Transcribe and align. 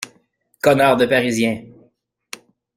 Connards 0.63 0.97
de 0.97 1.05
Parisiens. 1.05 1.61